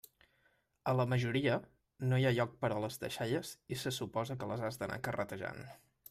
A 0.91 0.93
la 0.99 1.03
majoria, 1.09 1.57
no 2.13 2.19
hi 2.21 2.25
ha 2.29 2.31
ni 2.33 2.37
lloc 2.39 2.55
per 2.65 2.71
a 2.77 2.81
les 2.85 2.97
deixalles 3.03 3.51
i 3.77 3.79
se 3.81 3.93
suposa 3.99 4.39
que 4.41 4.47
les 4.53 4.63
has 4.69 4.79
d'anar 4.81 4.99
carretejant. 5.09 5.61